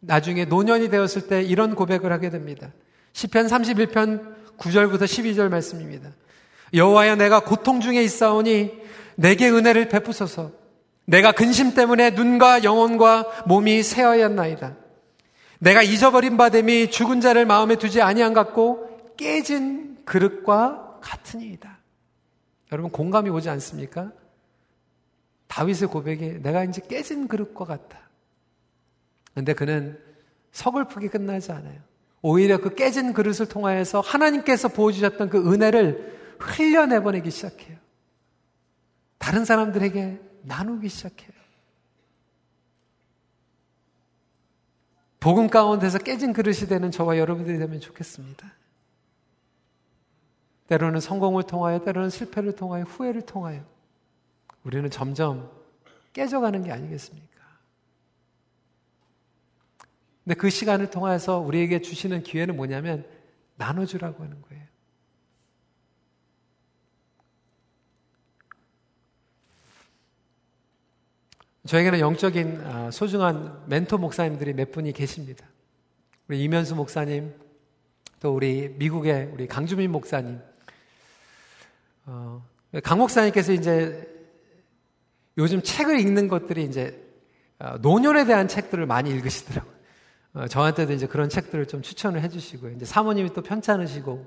[0.00, 2.72] 나중에 노년이 되었을 때 이런 고백을 하게 됩니다.
[3.12, 6.10] 시편 31편 9절부터 12절 말씀입니다.
[6.72, 8.72] 여호와여 내가 고통 중에 있사오니
[9.16, 10.52] 내게 은혜를 베푸소서.
[11.04, 14.76] 내가 근심 때문에 눈과 영혼과 몸이 새하였나이다.
[15.58, 21.78] 내가 잊어버린 바됨이 죽은 자를 마음에 두지 아니한 같고 깨진 그릇과 같으니이다.
[22.72, 24.12] 여러분 공감이 오지 않습니까?
[25.46, 28.00] 다윗의 고백이 내가 이제 깨진 그릇과 같다.
[29.34, 29.98] 근데 그는
[30.52, 31.80] 서글프게 끝나지 않아요.
[32.22, 37.76] 오히려 그 깨진 그릇을 통하여서 하나님께서 보여주셨던 그 은혜를 흘려내보내기 시작해요.
[39.18, 41.30] 다른 사람들에게 나누기 시작해요.
[45.20, 48.52] 복음 가운데서 깨진 그릇이 되는 저와 여러분들이 되면 좋겠습니다.
[50.68, 53.64] 때로는 성공을 통하여, 때로는 실패를 통하여, 후회를 통하여
[54.66, 55.48] 우리는 점점
[56.12, 57.36] 깨져가는 게 아니겠습니까?
[60.24, 63.08] 근데 그 시간을 통해서 우리에게 주시는 기회는 뭐냐면
[63.54, 64.64] 나눠주라고 하는 거예요.
[71.66, 75.46] 저에게는 영적인 아, 소중한 멘토 목사님들이 몇 분이 계십니다.
[76.26, 77.32] 우리 이면수 목사님,
[78.18, 80.40] 또 우리 미국의 우리 강주민 목사님,
[82.06, 82.44] 어,
[82.82, 84.15] 강 목사님께서 이제
[85.38, 87.02] 요즘 책을 읽는 것들이 이제
[87.58, 89.74] 어, 노년에 대한 책들을 많이 읽으시더라고요.
[90.34, 92.72] 어, 저한테도 이제 그런 책들을 좀 추천을 해주시고요.
[92.72, 94.26] 이제 사모님이 또 편찮으시고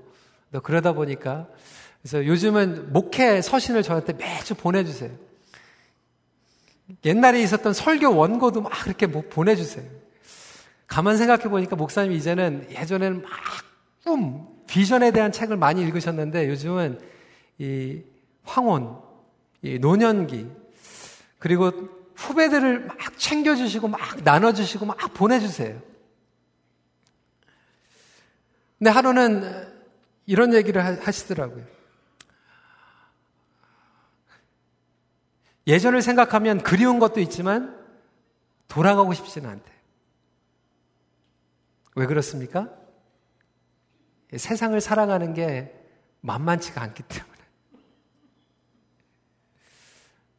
[0.52, 1.48] 또 그러다 보니까
[2.02, 5.12] 그래서 요즘은 목회 서신을 저한테 매주 보내주세요.
[7.06, 9.86] 옛날에 있었던 설교 원고도 막 그렇게 보내주세요.
[10.88, 13.32] 가만 생각해 보니까 목사님이 이제는 예전에는 막
[14.04, 17.00] 꿈, 비전에 대한 책을 많이 읽으셨는데 요즘은
[17.60, 18.02] 이
[18.44, 18.98] 황혼,
[19.62, 20.48] 이 노년기,
[21.40, 21.72] 그리고
[22.16, 25.82] 후배들을 막 챙겨주시고 막 나눠주시고 막 보내주세요.
[28.78, 29.68] 근데 하루는
[30.26, 31.66] 이런 얘기를 하시더라고요.
[35.68, 37.78] 예전을 생각하면 그리운 것도 있지만
[38.68, 39.72] 돌아가고 싶지는 않대.
[41.96, 42.70] 왜 그렇습니까?
[44.36, 45.74] 세상을 살아가는 게
[46.22, 47.29] 만만치가 않기 때문에.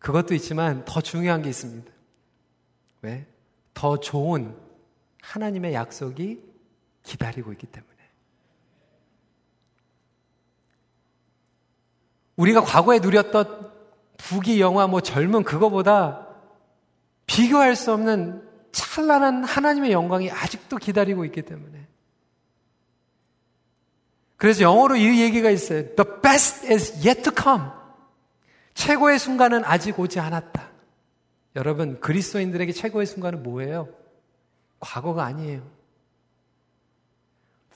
[0.00, 1.90] 그것도 있지만 더 중요한 게 있습니다.
[3.02, 3.26] 왜?
[3.74, 4.56] 더 좋은
[5.22, 6.42] 하나님의 약속이
[7.02, 7.90] 기다리고 있기 때문에.
[12.36, 13.70] 우리가 과거에 누렸던
[14.16, 16.26] 부귀 영화 뭐 젊은 그거보다
[17.26, 21.86] 비교할 수 없는 찬란한 하나님의 영광이 아직도 기다리고 있기 때문에.
[24.36, 25.94] 그래서 영어로 이 얘기가 있어요.
[25.94, 27.79] The best is yet to come.
[28.80, 30.70] 최고의 순간은 아직 오지 않았다.
[31.54, 33.90] 여러분, 그리스도인들에게 최고의 순간은 뭐예요?
[34.80, 35.70] 과거가 아니에요.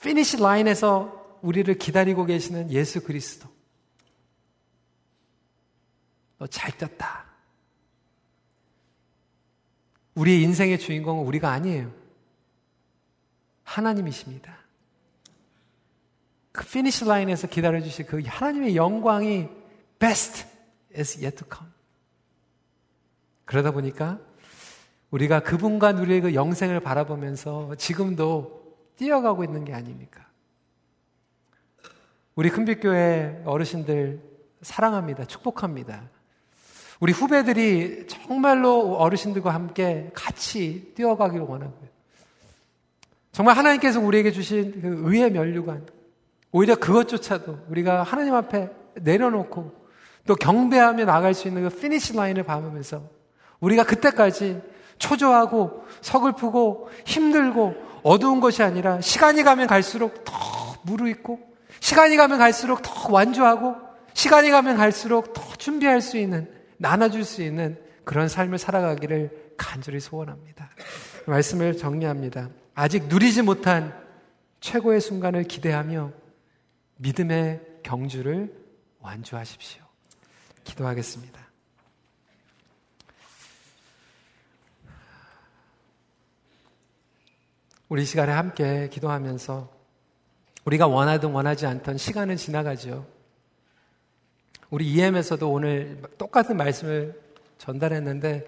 [0.01, 3.47] finish line에서 우리를 기다리고 계시는 예수 그리스도.
[6.39, 7.25] 너 잘 뛰었다.
[10.15, 11.93] 우리의 인생의 주인공은 우리가 아니에요.
[13.63, 14.57] 하나님이십니다.
[16.51, 19.49] 그 finish line에서 기다려주실 그 하나님의 영광이
[19.99, 20.54] best
[20.97, 21.71] is yet to come.
[23.45, 24.19] 그러다 보니까
[25.11, 30.25] 우리가 그분과 누리의 그 영생을 바라보면서 지금도 뛰어가고 있는 게 아닙니까?
[32.35, 34.19] 우리 큰빛교회 어르신들
[34.61, 35.25] 사랑합니다.
[35.25, 36.09] 축복합니다.
[36.99, 41.89] 우리 후배들이 정말로 어르신들과 함께 같이 뛰어가기를 원하고요.
[43.31, 45.85] 정말 하나님께서 우리에게 주신 그 의의 면류관,
[46.51, 48.69] 오히려 그것조차도 우리가 하나님 앞에
[49.01, 49.84] 내려놓고
[50.27, 53.03] 또 경배하며 나갈 수 있는 그 finish line을 밟으면서
[53.59, 54.61] 우리가 그때까지
[54.97, 60.33] 초조하고 서글프고 힘들고 어두운 것이 아니라 시간이 가면 갈수록 더
[60.83, 61.39] 무르익고
[61.79, 63.75] 시간이 가면 갈수록 더 완주하고
[64.13, 70.69] 시간이 가면 갈수록 더 준비할 수 있는 나눠줄 수 있는 그런 삶을 살아가기를 간절히 소원합니다.
[71.25, 72.49] 말씀을 정리합니다.
[72.75, 73.93] 아직 누리지 못한
[74.59, 76.11] 최고의 순간을 기대하며
[76.97, 78.53] 믿음의 경주를
[78.99, 79.84] 완주하십시오.
[80.65, 81.45] 기도하겠습니다.
[87.87, 89.71] 우리 시간에 함께 기도하면서
[90.65, 93.05] 우리가 원하든 원하지 않던 시간은 지나가죠.
[94.71, 97.21] 우리 EM에서도 오늘 똑같은 말씀을
[97.59, 98.47] 전달했는데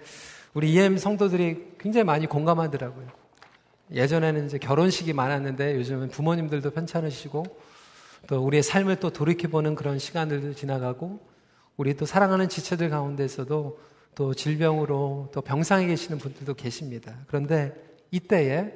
[0.54, 3.08] 우리 EM 성도들이 굉장히 많이 공감하더라고요.
[3.92, 7.46] 예전에는 이제 결혼식이 많았는데 요즘은 부모님들도 편찮으시고
[8.26, 11.20] 또 우리의 삶을 또 돌이켜보는 그런 시간들도 지나가고
[11.78, 13.80] 우리 또 사랑하는 지체들 가운데서도
[14.16, 17.14] 또 질병으로 또 병상에 계시는 분들도 계십니다.
[17.28, 17.74] 그런데
[18.10, 18.74] 이때에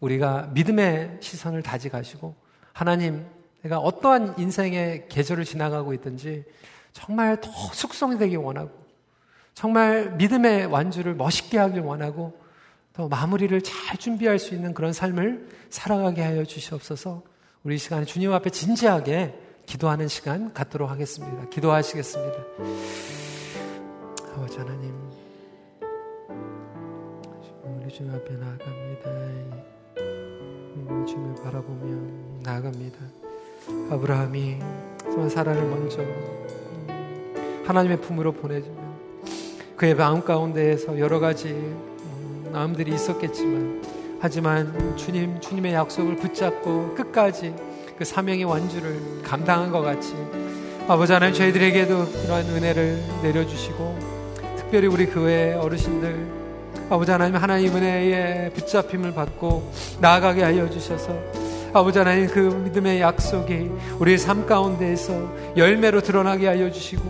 [0.00, 2.34] 우리가 믿음의 시선을 다지가시고
[2.72, 3.26] 하나님
[3.62, 6.44] 내가 어떠한 인생의 계절을 지나가고 있든지
[6.92, 8.70] 정말 더 숙성되기 원하고
[9.54, 12.38] 정말 믿음의 완주를 멋있게 하길 원하고
[12.92, 17.22] 또 마무리를 잘 준비할 수 있는 그런 삶을 살아가게 하여 주시옵소서
[17.64, 21.48] 우리 시간에 주님 앞에 진지하게 기도하는 시간 갖도록 하겠습니다.
[21.48, 22.38] 기도하시겠습니다.
[24.34, 24.94] 아버지 하나님,
[27.64, 29.74] 우리 주님 앞에 나아갑니다.
[31.06, 32.98] 주님을 바라보며 나아갑니다.
[33.90, 34.58] 아브라함이
[35.30, 36.02] 사라를 먼저
[37.64, 38.94] 하나님의 품으로 보내주면
[39.76, 41.54] 그의 마음 가운데에서 여러 가지
[42.52, 43.82] 마음들이 있었겠지만
[44.20, 47.54] 하지만 주님 주님의 약속을 붙잡고 끝까지
[47.98, 50.14] 그 사명의 완주를 감당한 것 같이
[50.88, 53.98] 아버지 하나님 저희들에게도 그러한 은혜를 내려주시고
[54.56, 56.44] 특별히 우리 교회 어르신들
[56.90, 61.16] 아버지 하나님 하나님 은혜에 붙잡힘을 받고 나아가게 하여 주셔서
[61.72, 67.02] 아버지 하나님 그 믿음의 약속이 우리의 삶 가운데에서 열매로 드러나게 하여 주시고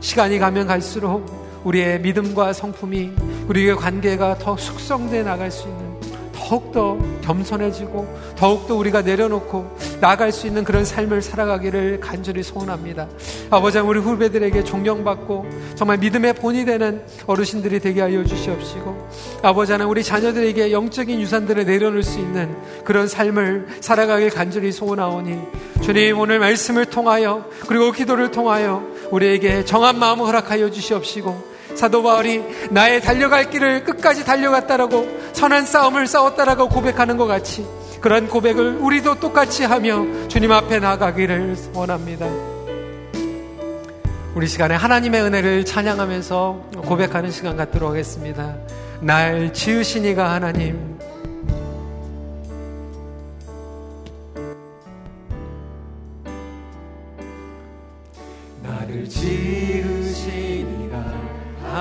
[0.00, 1.24] 시간이 가면 갈수록
[1.64, 3.12] 우리의 믿음과 성품이
[3.48, 5.81] 우리의 관계가 더 숙성돼 나갈 수 있는
[6.52, 13.08] 더욱더 겸손해지고 더욱더 우리가 내려놓고 나아갈 수 있는 그런 삶을 살아가기를 간절히 소원합니다.
[13.48, 15.46] 아버지 우리 후배들에게 존경받고
[15.76, 19.08] 정말 믿음의 본이 되는 어르신들이 되게 하여 주시옵시고
[19.42, 25.38] 아버지 하나 우리 자녀들에게 영적인 유산들을 내려놓을 수 있는 그런 삶을 살아가길 간절히 소원하오니
[25.80, 33.00] 주님 오늘 말씀을 통하여 그리고 기도를 통하여 우리에게 정한 마음을 허락하여 주시옵시고 사도 바울이 나의
[33.00, 37.66] 달려갈 길을 끝까지 달려갔다라고 선한 싸움을 싸웠다라고 고백하는 것 같이
[38.00, 42.26] 그런 고백을 우리도 똑같이 하며 주님 앞에 나가기를 원합니다.
[44.34, 48.56] 우리 시간에 하나님의 은혜를 찬양하면서 고백하는 시간 갖도록 하겠습니다.
[49.00, 50.98] 날 지으신 이가 하나님,
[58.62, 59.91] 나를 이가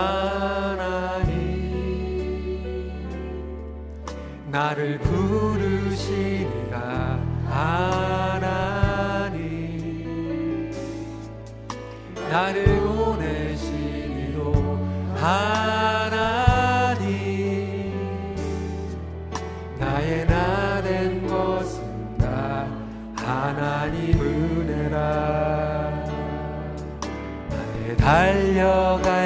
[0.01, 1.31] 하나님,
[4.51, 6.77] 나를 부르시니가
[7.47, 8.31] 하나님
[12.29, 14.53] 나를 보내시니도
[15.15, 16.41] 하나님
[19.79, 22.67] 나의 나 된 것은 다.
[23.17, 24.99] 하나님 은혜라.
[27.49, 29.20] 나의 다가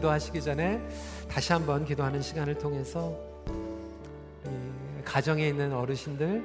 [0.00, 0.80] 기도하시기 전에
[1.28, 3.14] 다시 한번 기도하는 시간을 통해서
[5.04, 6.42] 가정에 있는 어르신들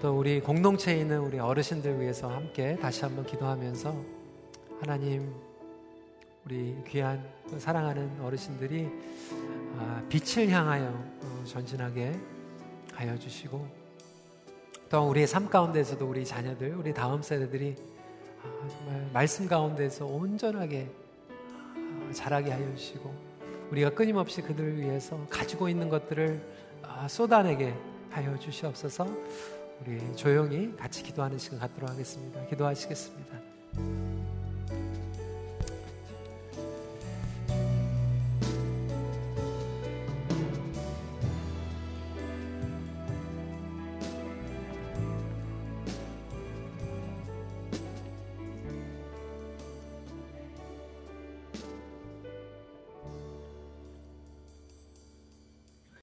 [0.00, 3.96] 또 우리 공동체에 있는 우리 어르신들 위해서 함께 다시 한번 기도하면서
[4.80, 5.34] 하나님
[6.44, 7.24] 우리 귀한
[7.58, 8.88] 사랑하는 어르신들이
[9.78, 12.12] 아, 빛을 향하여 어, 전진하게
[12.94, 13.66] 하여 주시고
[14.88, 17.74] 또 우리의 삶 가운데서도 우리 자녀들 우리 다음 세대들이
[18.44, 21.01] 아, 정말 말씀 가운데서 온전하게
[22.12, 23.12] 자라게 하여 주시고
[23.70, 26.40] 우리가 끊임없이 그들을 위해서 가지고 있는 것들을
[26.82, 27.74] 아, 쏟아내게
[28.10, 29.06] 하여 주시옵소서
[29.80, 32.44] 우리 조용히 같이 기도하는 시간 갖도록 하겠습니다.
[32.46, 34.11] 기도하시겠습니다.